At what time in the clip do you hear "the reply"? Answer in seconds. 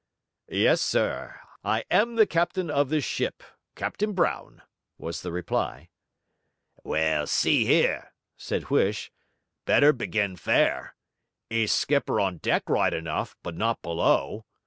5.21-5.89